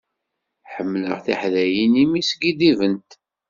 [0.73, 3.11] Ḥemmleɣ tiḥdayin imi skiddibent.